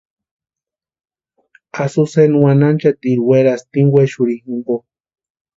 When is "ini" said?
3.81-3.91